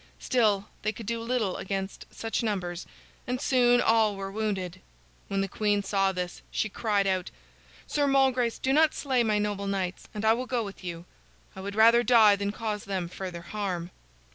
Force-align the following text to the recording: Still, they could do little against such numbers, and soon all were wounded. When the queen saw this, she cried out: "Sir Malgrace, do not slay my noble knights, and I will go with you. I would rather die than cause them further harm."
Still, 0.17 0.65
they 0.81 0.91
could 0.91 1.05
do 1.05 1.19
little 1.21 1.57
against 1.57 2.07
such 2.09 2.41
numbers, 2.41 2.87
and 3.27 3.39
soon 3.39 3.79
all 3.79 4.15
were 4.15 4.31
wounded. 4.31 4.81
When 5.27 5.41
the 5.41 5.47
queen 5.47 5.83
saw 5.83 6.11
this, 6.11 6.41
she 6.49 6.69
cried 6.69 7.05
out: 7.05 7.29
"Sir 7.85 8.07
Malgrace, 8.07 8.57
do 8.57 8.73
not 8.73 8.95
slay 8.95 9.21
my 9.21 9.37
noble 9.37 9.67
knights, 9.67 10.07
and 10.11 10.25
I 10.25 10.33
will 10.33 10.47
go 10.47 10.63
with 10.63 10.83
you. 10.83 11.05
I 11.55 11.61
would 11.61 11.75
rather 11.75 12.01
die 12.01 12.35
than 12.35 12.51
cause 12.51 12.85
them 12.85 13.09
further 13.09 13.43
harm." 13.43 13.91